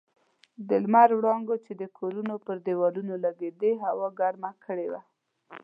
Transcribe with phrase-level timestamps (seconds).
[0.67, 5.01] د لمر وړانګو چې د کورو پر دېوالو لګېدې هوا ګرمه کړې وه.